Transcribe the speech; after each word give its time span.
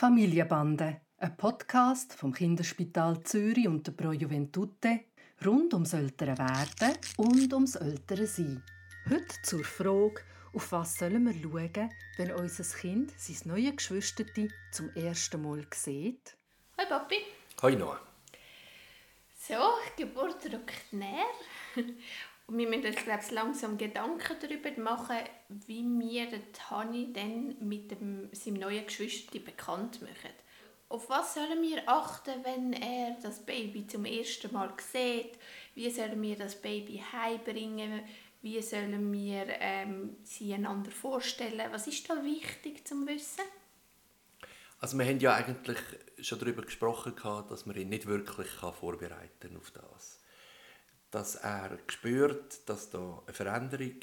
Familienbande, 0.00 1.02
ein 1.18 1.36
Podcast 1.36 2.14
vom 2.14 2.32
Kinderspital 2.32 3.22
Zürich 3.22 3.68
und 3.68 3.86
der 3.86 3.92
Pro 3.92 4.12
Juventute 4.12 5.00
rund 5.44 5.74
ums 5.74 5.92
ältere 5.92 6.38
Werden 6.38 6.96
und 7.18 7.52
ums 7.52 7.74
ältere 7.74 8.26
Sein. 8.26 8.62
Heute 9.10 9.42
zur 9.42 9.62
Frage, 9.62 10.22
auf 10.54 10.72
was 10.72 10.94
sollen 10.94 11.24
wir 11.24 11.34
schauen, 11.34 11.90
wenn 12.16 12.32
unser 12.32 12.64
Kind 12.78 13.12
sein 13.18 13.36
neues 13.44 13.76
Geschwisterte 13.76 14.48
zum 14.72 14.88
ersten 14.94 15.42
Mal 15.42 15.66
sieht? 15.74 16.34
Hoi 16.78 16.86
Papi. 16.86 17.16
Hoi 17.60 17.76
Noah. 17.76 18.00
So, 19.38 19.54
die 19.98 20.04
Geburt 20.04 20.42
rückt 20.46 20.92
näher. 20.94 21.26
Und 22.50 22.58
wir 22.58 22.68
müssen 22.68 22.86
uns 22.86 22.96
glaube 22.96 23.20
ich, 23.22 23.30
langsam 23.30 23.78
Gedanken 23.78 24.36
darüber 24.40 24.82
machen, 24.82 25.18
wie 25.68 25.84
wir 25.84 26.26
den 26.26 26.52
Tani 26.52 27.12
dann 27.12 27.54
mit 27.60 27.92
dem, 27.92 28.28
seinem 28.32 28.54
neuen 28.54 28.84
Geschwister 28.84 29.38
bekannt 29.38 30.02
machen. 30.02 30.34
Auf 30.88 31.08
was 31.08 31.34
sollen 31.34 31.62
wir 31.62 31.88
achten, 31.88 32.42
wenn 32.42 32.72
er 32.72 33.16
das 33.22 33.46
Baby 33.46 33.86
zum 33.86 34.04
ersten 34.04 34.52
Mal 34.52 34.72
sieht? 34.78 35.38
Wie 35.76 35.88
sollen 35.90 36.20
wir 36.20 36.36
das 36.36 36.60
Baby 36.60 37.00
heimbringen? 37.12 38.02
Wie 38.42 38.60
sollen 38.60 39.12
wir 39.12 39.46
ähm, 39.60 40.16
sie 40.24 40.52
einander 40.52 40.90
vorstellen? 40.90 41.70
Was 41.70 41.86
ist 41.86 42.10
da 42.10 42.24
wichtig 42.24 42.84
zum 42.84 43.06
Wissen? 43.06 43.44
Also 44.80 44.98
wir 44.98 45.04
haben 45.06 45.20
ja 45.20 45.34
eigentlich 45.34 45.78
schon 46.20 46.40
darüber 46.40 46.62
gesprochen, 46.62 47.14
dass 47.48 47.64
man 47.66 47.76
ihn 47.76 47.90
nicht 47.90 48.06
wirklich 48.06 48.48
vorbereiten 48.48 49.50
kann 49.50 49.56
auf 49.56 49.70
das 49.70 50.20
dass 51.10 51.36
er 51.36 51.78
spürt, 51.88 52.68
dass 52.68 52.90
da 52.90 53.22
eine 53.26 53.34
Veränderung 53.34 53.96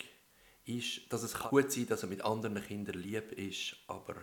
ist, 0.66 1.02
dass 1.11 1.23
es 1.23 1.33
gut 1.33 1.71
sein 1.71 1.83
kann, 1.83 1.89
dass 1.89 2.03
er 2.03 2.09
mit 2.09 2.21
anderen 2.21 2.61
Kindern 2.61 3.02
lieb 3.02 3.31
ist, 3.31 3.77
aber 3.88 4.16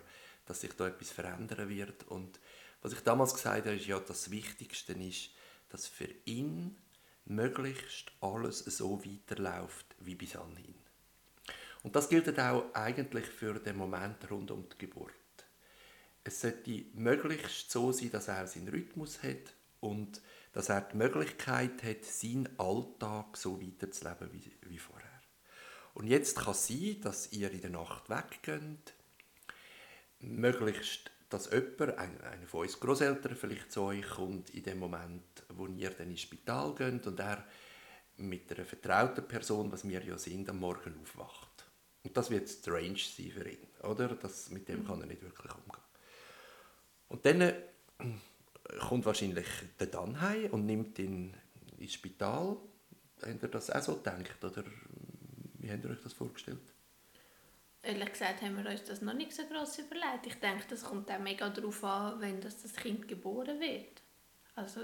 dass 0.46 0.60
sich 0.60 0.72
da 0.74 0.88
etwas 0.88 1.10
verändern 1.10 1.68
wird. 1.68 2.06
Und 2.08 2.38
was 2.82 2.92
ich 2.92 3.00
damals 3.00 3.34
gesagt 3.34 3.66
habe, 3.66 3.76
ist 3.76 3.86
ja, 3.86 3.98
das 3.98 4.30
Wichtigste 4.30 4.92
ist, 4.92 5.30
dass 5.70 5.86
für 5.86 6.08
ihn 6.26 6.76
möglichst 7.24 8.12
alles 8.20 8.58
so 8.58 9.02
weiterläuft 9.04 9.86
wie 10.00 10.14
bis 10.14 10.36
anhin. 10.36 10.74
Und 11.82 11.96
das 11.96 12.08
gilt 12.08 12.38
auch 12.38 12.74
eigentlich 12.74 13.26
für 13.26 13.54
den 13.54 13.76
Moment 13.76 14.30
rund 14.30 14.50
um 14.50 14.69
die 14.69 14.78
Geburt. 14.78 15.12
Es 16.22 16.41
sollte 16.41 16.84
möglichst 16.94 17.70
so 17.70 17.92
sein, 17.92 18.10
dass 18.10 18.28
er 18.28 18.46
seinen 18.46 18.69
Rhythmus 18.69 19.22
hat 19.22 19.54
und 19.84 20.22
dass 20.52 20.70
er 20.70 20.80
die 20.80 20.96
Möglichkeit 20.96 21.82
hat, 21.82 22.04
seinen 22.04 22.48
Alltag 22.58 23.36
so 23.36 23.60
weiterzuleben 23.60 24.32
wie, 24.32 24.50
wie 24.62 24.78
vorher. 24.78 25.08
Und 25.92 26.06
jetzt 26.06 26.38
kann 26.38 26.52
es 26.52 26.66
sein, 26.66 27.00
dass 27.02 27.32
ihr 27.32 27.50
in 27.52 27.60
der 27.60 27.70
Nacht 27.70 28.08
weggeht, 28.08 28.94
möglichst, 30.20 31.10
dass 31.28 31.50
jemand, 31.50 31.98
einer 31.98 32.46
von 32.46 32.62
uns 32.62 32.80
Großeltern 32.80 33.36
vielleicht 33.36 33.72
zu 33.72 33.82
euch 33.82 34.08
kommt, 34.08 34.50
in 34.50 34.62
dem 34.62 34.78
Moment, 34.78 35.44
wo 35.50 35.66
ihr 35.66 35.91
dann 35.91 36.10
ins 36.10 36.22
Spital 36.22 36.74
geht 36.74 37.06
und 37.06 37.20
er 37.20 37.44
mit 38.16 38.50
einer 38.52 38.64
vertrauten 38.64 39.26
Person, 39.26 39.70
was 39.70 39.86
wir 39.86 40.02
ja 40.02 40.16
sind, 40.16 40.48
am 40.48 40.60
Morgen 40.60 40.98
aufwacht. 41.02 41.66
Und 42.04 42.16
das 42.16 42.30
wird 42.30 42.48
strange 42.48 42.98
sein 42.98 43.30
für 43.30 43.48
ihn, 43.48 43.66
oder? 43.82 44.08
Das, 44.08 44.50
mit 44.50 44.69
dem 44.69 44.86
kann 44.86 45.00
er 45.00 45.06
nicht 45.06 45.22
wirklich 45.22 45.52
umgehen. 45.52 45.82
Und 47.08 47.26
dann 47.26 47.52
kommt 48.80 49.06
wahrscheinlich 49.06 49.46
der 49.78 49.86
dann 49.88 50.20
heim 50.20 50.50
und 50.50 50.66
nimmt 50.66 50.98
ihn 50.98 51.34
ins 51.78 51.94
Spital. 51.94 52.56
Habt 53.22 53.42
ihr 53.42 53.48
das 53.48 53.70
auch 53.70 53.82
so 53.82 53.96
gedacht 53.96 54.44
oder 54.44 54.64
wie 55.58 55.70
habt 55.70 55.84
ihr 55.84 55.90
euch 55.90 56.02
das 56.02 56.12
vorgestellt? 56.12 56.58
Ehrlich 57.82 58.12
gesagt 58.12 58.40
haben 58.40 58.62
wir 58.62 58.70
uns 58.70 58.84
das 58.84 59.02
noch 59.02 59.12
nicht 59.12 59.32
so 59.32 59.42
groß 59.44 59.78
überlegt. 59.80 60.26
Ich 60.26 60.36
denke, 60.36 60.64
das 60.68 60.84
kommt 60.84 61.10
auch 61.10 61.18
mega 61.18 61.48
darauf 61.50 61.84
an, 61.84 62.20
wenn 62.20 62.40
das, 62.40 62.62
das 62.62 62.74
Kind 62.74 63.06
geboren 63.06 63.60
wird. 63.60 64.00
Also, 64.56 64.80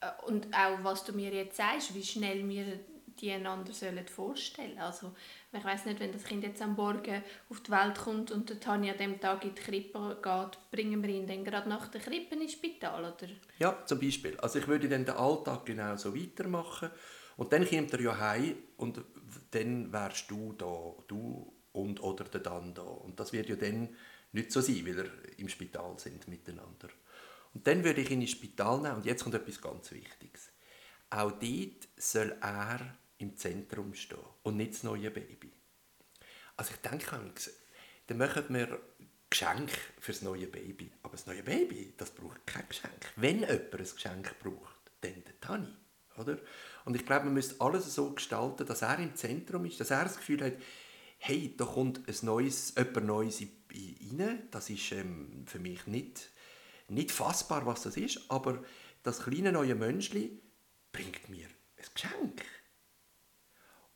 äh, 0.00 0.24
und 0.26 0.52
auch 0.52 0.82
was 0.82 1.04
du 1.04 1.12
mir 1.12 1.32
jetzt 1.32 1.56
sagst, 1.56 1.94
wie 1.94 2.02
schnell 2.02 2.48
wir 2.48 2.80
die 3.20 3.30
einander 3.32 3.72
sollen 3.72 4.06
vorstellen 4.06 4.78
Also 4.78 5.14
ich 5.52 5.64
weiß 5.64 5.86
nicht, 5.86 6.00
wenn 6.00 6.12
das 6.12 6.24
Kind 6.24 6.44
jetzt 6.44 6.60
am 6.62 6.74
Morgen 6.74 7.22
auf 7.48 7.60
die 7.60 7.70
Welt 7.70 7.96
kommt 7.96 8.30
und 8.30 8.50
der 8.50 8.60
Tanja 8.60 8.92
an 8.92 8.98
dem 8.98 9.20
Tag 9.20 9.44
in 9.44 9.54
die 9.54 9.60
Krippe 9.60 10.18
geht, 10.22 10.58
bringen 10.70 11.02
wir 11.02 11.10
ihn 11.10 11.26
dann 11.26 11.44
gerade 11.44 11.68
nach 11.68 11.88
der 11.88 12.00
Krippe 12.00 12.34
ins 12.34 12.52
Spital, 12.52 13.00
oder? 13.00 13.28
Ja, 13.58 13.84
zum 13.86 14.00
Beispiel. 14.00 14.36
Also 14.38 14.58
ich 14.58 14.68
würde 14.68 14.88
dann 14.88 15.04
den 15.04 15.14
Alltag 15.14 15.66
genau 15.66 15.96
so 15.96 16.14
weitermachen 16.16 16.90
und 17.36 17.52
dann 17.52 17.68
kommt 17.68 17.92
er 17.92 18.00
ja 18.00 18.18
heim 18.18 18.56
und 18.76 19.00
dann 19.50 19.92
wärst 19.92 20.30
du 20.30 20.52
da, 20.52 20.94
du 21.08 21.52
und 21.72 22.02
oder 22.02 22.24
der 22.24 22.40
dann 22.40 22.74
da. 22.74 22.82
Und 22.82 23.18
das 23.18 23.32
wird 23.32 23.48
ja 23.48 23.56
dann 23.56 23.88
nicht 24.32 24.52
so 24.52 24.60
sein, 24.60 24.86
weil 24.86 24.98
er 24.98 25.38
im 25.38 25.48
Spital 25.48 25.98
sind 25.98 26.26
miteinander. 26.28 26.88
Und 27.52 27.66
dann 27.66 27.84
würde 27.84 28.00
ich 28.00 28.10
ihn 28.10 28.20
ins 28.20 28.32
Spital 28.32 28.80
nehmen 28.80 28.96
und 28.96 29.06
jetzt 29.06 29.22
kommt 29.22 29.34
etwas 29.34 29.60
ganz 29.60 29.90
Wichtiges. 29.92 30.50
Auch 31.10 31.32
dort 31.32 31.88
soll 31.96 32.36
er 32.40 32.96
im 33.18 33.36
Zentrum 33.36 33.94
stehen 33.94 34.18
und 34.42 34.56
nicht 34.56 34.74
das 34.74 34.82
neue 34.82 35.10
Baby. 35.10 35.52
Also 36.56 36.72
ich 36.74 36.88
denke, 36.88 37.32
dann 38.06 38.18
machen 38.18 38.44
wir 38.48 38.80
Geschenk 39.34 39.70
für 39.98 40.12
das 40.12 40.22
neue 40.22 40.46
Baby. 40.46 40.92
Aber 41.02 41.16
das 41.16 41.26
neue 41.26 41.42
Baby, 41.42 41.94
das 41.96 42.10
braucht 42.10 42.46
kein 42.46 42.68
Geschenk. 42.68 43.12
Wenn 43.16 43.40
jemand 43.40 43.74
ein 43.74 43.78
Geschenk 43.78 44.38
braucht, 44.38 44.76
dann 45.00 45.24
der 45.24 45.40
Tani. 45.40 45.74
Oder? 46.16 46.38
Und 46.84 46.94
ich 46.94 47.04
glaube, 47.04 47.24
man 47.24 47.34
müsste 47.34 47.60
alles 47.60 47.92
so 47.92 48.12
gestalten, 48.12 48.64
dass 48.66 48.82
er 48.82 48.98
im 49.00 49.16
Zentrum 49.16 49.64
ist, 49.64 49.80
dass 49.80 49.90
er 49.90 50.04
das 50.04 50.18
Gefühl 50.18 50.44
hat, 50.44 50.52
hey, 51.18 51.54
da 51.56 51.64
kommt 51.64 52.08
ein 52.08 52.14
neues, 52.22 52.74
jemand 52.76 53.06
Neues 53.06 53.42
rein. 53.72 54.48
Das 54.52 54.70
ist 54.70 54.92
ähm, 54.92 55.44
für 55.46 55.58
mich 55.58 55.86
nicht, 55.88 56.30
nicht 56.88 57.10
fassbar, 57.10 57.66
was 57.66 57.82
das 57.82 57.96
ist, 57.96 58.30
aber 58.30 58.62
das 59.02 59.24
kleine 59.24 59.50
neue 59.50 59.74
Menschli 59.74 60.40
bringt 60.92 61.28
mir 61.28 61.48
ein 61.48 61.84
Geschenk. 61.92 62.44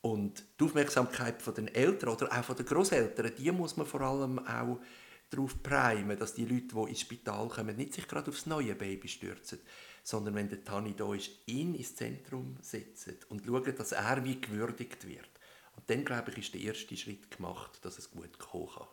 Und 0.09 0.43
die 0.59 0.65
Aufmerksamkeit 0.65 1.43
von 1.43 1.55
den 1.55 1.69
Eltern 1.69 2.09
oder 2.09 2.33
auch 2.33 2.43
von 2.43 2.57
den 2.57 2.65
Großeltern, 2.65 3.31
die 3.37 3.53
muss 3.53 3.77
man 3.77 3.87
vor 3.87 4.01
allem 4.01 4.39
auch 4.39 4.81
darauf 5.29 5.63
primen, 5.63 6.19
dass 6.19 6.33
die 6.33 6.47
Leute, 6.47 6.75
die 6.75 6.91
ins 6.91 7.01
Spital 7.01 7.49
kommen, 7.49 7.77
nicht 7.77 7.93
sich 7.93 8.09
gerade 8.09 8.31
aufs 8.31 8.47
neue 8.47 8.75
Baby 8.75 9.07
stürzen, 9.07 9.59
sondern 10.03 10.35
wenn 10.35 10.49
der 10.49 10.65
Tani 10.65 10.95
da 10.97 11.13
ist, 11.13 11.31
ihn 11.45 11.75
ins 11.75 11.95
Zentrum 11.95 12.57
setzen 12.63 13.19
und 13.29 13.45
schauen, 13.45 13.75
dass 13.77 13.93
er 13.93 14.25
wie 14.25 14.41
gewürdigt 14.41 15.07
wird. 15.07 15.29
Und 15.77 15.91
dann, 15.91 16.07
glaube 16.07 16.31
ich, 16.31 16.39
ist 16.39 16.55
der 16.55 16.63
erste 16.63 16.97
Schritt 16.97 17.31
gemacht, 17.31 17.79
dass 17.83 17.99
es 17.99 18.11
gut 18.11 18.39
kommen 18.39 18.69
kann. 18.75 18.87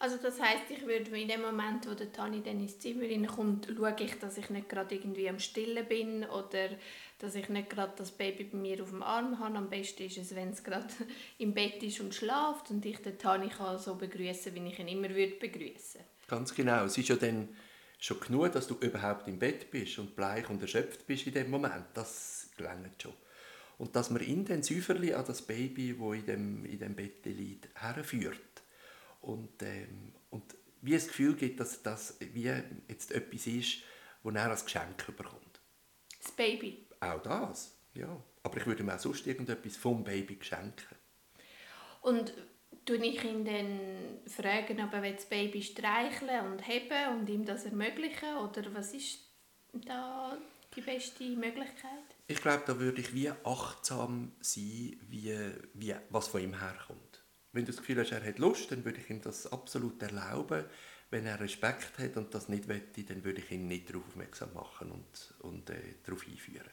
Also 0.00 0.16
das 0.16 0.40
heißt, 0.40 0.70
ich 0.70 0.86
würde 0.86 1.18
in 1.18 1.26
dem 1.26 1.42
Moment, 1.42 1.88
wo 1.88 1.94
der 1.94 2.12
Tani 2.12 2.40
dann 2.40 2.60
ins 2.60 2.78
Zimmer 2.78 3.26
kommt, 3.26 3.66
schaue 3.66 3.96
ich, 3.98 4.16
dass 4.20 4.38
ich 4.38 4.48
nicht 4.48 4.68
gerade 4.68 4.94
irgendwie 4.94 5.28
am 5.28 5.40
Stillen 5.40 5.86
bin 5.86 6.24
oder 6.24 6.70
dass 7.18 7.34
ich 7.34 7.48
nicht 7.48 7.70
gerade 7.70 7.94
das 7.96 8.12
Baby 8.12 8.44
bei 8.44 8.58
mir 8.58 8.80
auf 8.80 8.90
dem 8.90 9.02
Arm 9.02 9.40
habe. 9.40 9.56
Am 9.56 9.68
besten 9.68 10.04
ist 10.04 10.18
es, 10.18 10.36
wenn 10.36 10.50
es 10.50 10.62
gerade 10.62 10.86
im 11.38 11.52
Bett 11.52 11.82
ist 11.82 11.98
und 11.98 12.14
schläft 12.14 12.70
und 12.70 12.86
ich 12.86 12.98
den 12.98 13.18
Tani 13.18 13.48
kann 13.48 13.78
so 13.78 13.96
begrüßen, 13.96 14.54
wie 14.54 14.68
ich 14.68 14.78
ihn 14.78 14.88
immer 14.88 15.10
würde 15.10 15.34
begrüßen. 15.34 16.00
Ganz 16.28 16.54
genau. 16.54 16.84
Es 16.84 16.96
ist 16.96 17.08
ja 17.08 17.16
dann 17.16 17.48
schon 17.98 18.20
genug, 18.20 18.52
dass 18.52 18.68
du 18.68 18.76
überhaupt 18.76 19.26
im 19.26 19.40
Bett 19.40 19.68
bist 19.72 19.98
und 19.98 20.14
bleich 20.14 20.48
und 20.48 20.62
erschöpft 20.62 21.08
bist 21.08 21.26
in 21.26 21.34
dem 21.34 21.50
Moment. 21.50 21.86
Das 21.94 22.50
gelangt 22.56 23.02
schon. 23.02 23.14
Und 23.78 23.94
dass 23.94 24.10
man 24.10 24.22
intensiver 24.22 24.94
an 24.94 25.24
das 25.26 25.42
Baby, 25.42 25.98
wo 25.98 26.12
in 26.12 26.26
dem, 26.26 26.64
in 26.64 26.78
dem 26.78 26.94
Bett 26.94 27.24
liegt, 27.24 27.68
herführt 27.74 28.47
und, 29.20 29.62
ähm, 29.62 30.12
und 30.30 30.56
wie 30.82 30.92
das 30.92 31.08
Gefühl 31.08 31.34
gibt, 31.34 31.60
dass 31.60 31.82
das 31.82 32.16
wie 32.20 32.50
jetzt 32.88 33.12
etwas 33.12 33.46
ist, 33.46 33.82
wo 34.22 34.30
er 34.30 34.50
als 34.50 34.64
Geschenk 34.64 35.06
bekommt. 35.16 35.60
Das 36.22 36.32
Baby? 36.32 36.86
Auch 37.00 37.22
das, 37.22 37.76
ja. 37.94 38.22
Aber 38.42 38.56
ich 38.56 38.66
würde 38.66 38.82
ihm 38.82 38.90
auch 38.90 38.98
sonst 38.98 39.26
irgendetwas 39.26 39.76
vom 39.76 40.04
Baby 40.04 40.38
schenken. 40.40 40.96
Und 42.00 42.32
tue 42.84 43.04
ich 43.04 43.22
ihn 43.24 43.44
dann 43.44 43.80
fragen, 44.26 44.80
ob 44.80 44.92
er 44.94 45.12
das 45.12 45.26
Baby 45.26 45.62
streicheln 45.62 46.52
und 46.52 46.66
heben 46.66 47.18
und 47.18 47.28
ihm 47.28 47.44
das 47.44 47.64
ermöglichen? 47.64 48.36
Oder 48.38 48.74
was 48.74 48.94
ist 48.94 49.20
da 49.72 50.36
die 50.74 50.80
beste 50.80 51.24
Möglichkeit? 51.24 52.04
Ich 52.26 52.40
glaube, 52.40 52.62
da 52.66 52.78
würde 52.78 53.00
ich 53.00 53.12
wie 53.12 53.30
achtsam 53.30 54.32
sein, 54.40 54.96
wie, 55.08 55.52
wie, 55.74 55.94
was 56.10 56.28
von 56.28 56.40
ihm 56.40 56.58
herkommt. 56.58 57.07
Wenn 57.52 57.64
du 57.64 57.72
das 57.72 57.78
Gefühl 57.78 58.00
hast, 58.00 58.12
er 58.12 58.24
hat 58.24 58.38
Lust, 58.38 58.70
dann 58.70 58.84
würde 58.84 59.00
ich 59.00 59.08
ihm 59.08 59.22
das 59.22 59.50
absolut 59.50 60.02
erlauben. 60.02 60.64
Wenn 61.10 61.24
er 61.24 61.40
Respekt 61.40 61.98
hat 61.98 62.16
und 62.16 62.34
das 62.34 62.48
nicht 62.48 62.68
möchte, 62.68 63.02
dann 63.04 63.24
würde 63.24 63.40
ich 63.40 63.50
ihn 63.50 63.66
nicht 63.66 63.88
darauf 63.88 64.06
aufmerksam 64.08 64.52
machen 64.52 64.90
und, 64.90 65.34
und 65.40 65.70
äh, 65.70 65.94
darauf 66.04 66.26
einführen. 66.26 66.68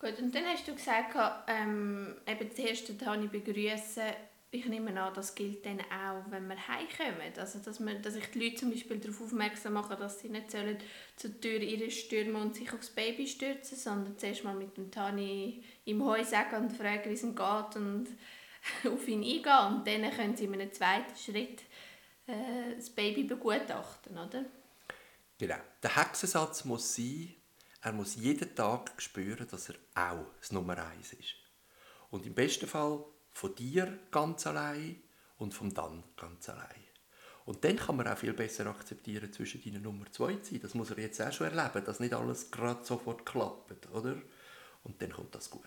Gut, 0.00 0.18
und 0.18 0.34
dann 0.34 0.46
hast 0.46 0.66
du 0.66 0.74
gesagt, 0.74 1.14
ähm, 1.46 2.16
eben 2.26 2.50
zuerst 2.50 2.88
den 2.88 2.98
Tani 2.98 3.28
begrüßen. 3.28 4.02
Ich 4.50 4.66
nehme 4.66 5.00
an, 5.00 5.14
das 5.14 5.34
gilt 5.34 5.64
dann 5.64 5.78
auch, 5.80 6.28
wenn 6.30 6.48
wir 6.48 6.56
heimkommen. 6.56 7.30
Also, 7.36 7.60
dass, 7.60 7.78
man, 7.78 8.02
dass 8.02 8.16
ich 8.16 8.26
die 8.32 8.40
Leute 8.40 8.56
zum 8.56 8.70
Beispiel 8.70 8.98
darauf 8.98 9.20
aufmerksam 9.20 9.74
mache, 9.74 9.94
dass 9.94 10.18
sie 10.18 10.28
nicht 10.28 10.50
sollen 10.50 10.78
zur 11.14 11.38
Tür 11.40 11.60
ihre 11.60 11.90
stürmen 11.90 12.34
und 12.36 12.56
sich 12.56 12.72
aufs 12.72 12.90
Baby 12.90 13.28
stürzen, 13.28 13.76
sondern 13.76 14.18
zuerst 14.18 14.42
mal 14.42 14.56
mit 14.56 14.76
dem 14.76 14.90
Tani 14.90 15.62
im 15.84 16.04
Heu 16.04 16.24
sagen 16.24 16.64
und 16.64 16.72
fragen, 16.72 17.10
wie 17.10 17.14
es 17.14 17.22
ihm 17.22 17.36
geht 17.36 17.76
und 17.76 18.08
auf 18.84 19.08
ihn 19.08 19.22
eingehen 19.22 19.76
und 19.76 19.86
dann 19.86 20.10
können 20.10 20.36
sie 20.36 20.44
in 20.44 20.54
einem 20.54 20.72
zweiten 20.72 21.16
Schritt 21.16 21.62
äh, 22.26 22.76
das 22.76 22.90
Baby 22.90 23.24
begutachten, 23.24 24.16
oder? 24.16 24.44
Genau. 25.38 25.56
Der 25.82 25.96
Hexensatz 25.96 26.64
muss 26.64 26.94
sein, 26.94 27.34
er 27.82 27.92
muss 27.92 28.16
jeden 28.16 28.54
Tag 28.54 28.92
spüren, 28.98 29.46
dass 29.50 29.70
er 29.70 29.76
auch 29.94 30.26
das 30.38 30.52
Nummer 30.52 30.76
eins 30.76 31.14
ist. 31.14 31.34
Und 32.10 32.26
im 32.26 32.34
besten 32.34 32.66
Fall 32.66 33.04
von 33.32 33.54
dir 33.54 33.98
ganz 34.10 34.46
allein 34.46 35.02
und 35.38 35.54
vom 35.54 35.72
dann 35.72 36.04
ganz 36.16 36.48
allein. 36.48 36.84
Und 37.46 37.64
dann 37.64 37.76
kann 37.76 37.96
man 37.96 38.06
auch 38.06 38.18
viel 38.18 38.34
besser 38.34 38.66
akzeptieren, 38.66 39.32
zwischen 39.32 39.62
deinen 39.62 39.82
Nummer 39.82 40.04
zwei 40.12 40.34
zu 40.34 40.52
sein. 40.52 40.60
Das 40.60 40.74
muss 40.74 40.90
er 40.90 40.98
jetzt 40.98 41.20
auch 41.22 41.32
schon 41.32 41.46
erleben, 41.46 41.84
dass 41.84 42.00
nicht 42.00 42.12
alles 42.12 42.50
gerade 42.50 42.84
sofort 42.84 43.24
klappt, 43.24 43.90
oder? 43.90 44.16
Und 44.84 45.00
dann 45.00 45.10
kommt 45.10 45.34
das 45.34 45.48
gut. 45.48 45.64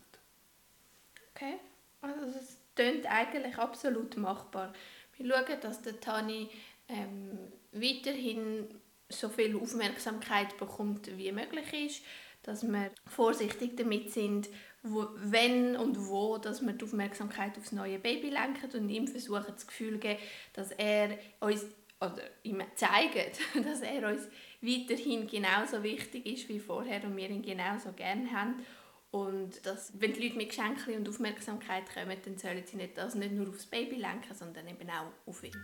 Okay, 1.34 1.60
also 2.02 2.38
es 2.38 2.58
klingt 2.76 3.06
eigentlich 3.06 3.58
absolut 3.58 4.18
machbar. 4.18 4.74
Wir 5.18 5.28
schauen, 5.28 5.60
dass 5.62 5.82
der 5.82 6.00
Tani 6.00 6.50
ähm, 6.88 7.38
weiterhin 7.72 8.68
so 9.10 9.30
viel 9.30 9.56
Aufmerksamkeit 9.56 10.58
bekommt, 10.58 11.18
wie 11.18 11.32
möglich 11.32 11.72
ist, 11.74 12.04
dass 12.42 12.64
wir 12.64 12.92
vorsichtig 13.06 13.78
damit 13.78 14.12
sind, 14.12 14.50
wo, 14.82 15.08
wenn 15.16 15.78
und 15.78 16.08
wo 16.08 16.38
dass 16.38 16.62
wir 16.62 16.74
die 16.74 16.84
Aufmerksamkeit 16.84 17.58
aufs 17.58 17.72
neue 17.72 18.00
Baby 18.00 18.30
lenken 18.30 18.70
und 18.74 18.90
ihm 18.90 19.08
versuchen 19.08 19.54
das 19.54 19.68
Gefühl 19.68 19.98
geben, 19.98 20.20
dass 20.54 20.72
er 20.72 21.18
uns 21.40 21.66
oder 22.02 22.24
ihm 22.44 22.62
zeigt, 22.76 23.40
dass 23.66 23.82
er 23.82 24.10
uns 24.10 24.28
weiterhin 24.62 25.28
genauso 25.28 25.84
wichtig 25.84 26.26
ist 26.26 26.50
wie 26.50 26.60
vorher 26.60 27.04
und 27.06 27.16
wir 27.16 27.30
ihn 27.30 27.42
genauso 27.42 27.94
gerne 27.94 28.30
haben 28.32 28.56
und 29.14 29.64
dass, 29.68 29.94
wenn 30.02 30.12
die 30.12 30.24
Leute 30.24 30.38
mit 30.38 30.50
Geschenken 30.50 30.96
und 30.96 31.08
Aufmerksamkeit 31.08 31.84
kommen, 31.94 32.18
dann 32.26 32.36
sollen 32.36 32.64
sie 32.66 32.78
nicht, 32.78 32.98
das 32.98 33.14
nicht 33.14 33.32
nur 33.32 33.48
aufs 33.48 33.68
Baby 33.68 33.98
lenken, 33.98 34.34
sondern 34.34 34.68
eben 34.68 34.90
auch 34.90 35.12
auf 35.28 35.44
ihn. 35.44 35.56